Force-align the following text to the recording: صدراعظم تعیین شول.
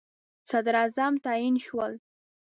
صدراعظم 0.49 1.13
تعیین 1.23 1.55
شول. 1.65 1.93